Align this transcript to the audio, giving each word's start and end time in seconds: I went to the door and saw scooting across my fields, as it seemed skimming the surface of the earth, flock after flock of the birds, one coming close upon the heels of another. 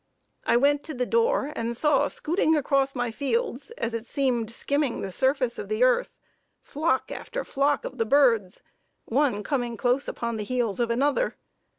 I 0.47 0.57
went 0.57 0.81
to 0.85 0.95
the 0.95 1.05
door 1.05 1.53
and 1.55 1.77
saw 1.77 2.07
scooting 2.07 2.55
across 2.55 2.95
my 2.95 3.11
fields, 3.11 3.69
as 3.77 3.93
it 3.93 4.07
seemed 4.07 4.49
skimming 4.49 5.01
the 5.01 5.11
surface 5.11 5.59
of 5.59 5.69
the 5.69 5.83
earth, 5.83 6.15
flock 6.63 7.11
after 7.11 7.43
flock 7.43 7.85
of 7.85 7.99
the 7.99 8.05
birds, 8.05 8.63
one 9.05 9.43
coming 9.43 9.77
close 9.77 10.07
upon 10.07 10.37
the 10.37 10.43
heels 10.43 10.79
of 10.79 10.89
another. 10.89 11.35